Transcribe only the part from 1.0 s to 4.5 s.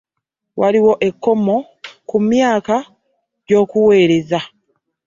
ekkomo ku myaka gy'oweereza.